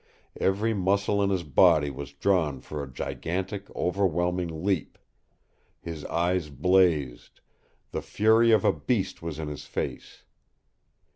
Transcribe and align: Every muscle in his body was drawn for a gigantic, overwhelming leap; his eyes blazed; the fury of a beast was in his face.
Every 0.39 0.73
muscle 0.73 1.21
in 1.21 1.29
his 1.29 1.43
body 1.43 1.91
was 1.91 2.11
drawn 2.11 2.61
for 2.61 2.81
a 2.81 2.91
gigantic, 2.91 3.69
overwhelming 3.75 4.63
leap; 4.63 4.97
his 5.79 6.05
eyes 6.05 6.49
blazed; 6.49 7.39
the 7.91 8.01
fury 8.01 8.49
of 8.51 8.65
a 8.65 8.73
beast 8.73 9.21
was 9.21 9.37
in 9.37 9.47
his 9.47 9.65
face. 9.65 10.23